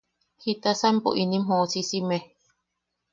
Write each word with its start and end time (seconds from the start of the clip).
¿Jitasa 0.41 0.87
empo 0.93 1.09
inim 1.23 1.43
joosisime? 1.49 2.17